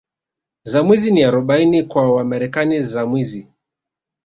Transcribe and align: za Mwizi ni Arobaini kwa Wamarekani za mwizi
za 0.63 0.83
Mwizi 0.83 1.11
ni 1.11 1.23
Arobaini 1.23 1.83
kwa 1.83 2.13
Wamarekani 2.13 2.81
za 2.81 3.05
mwizi 3.05 3.47